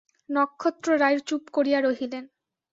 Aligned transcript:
নক্ষত্ররায় 0.29 1.17
চুপ 1.27 1.43
করিয়া 1.53 1.79
রহিলেন। 1.81 2.23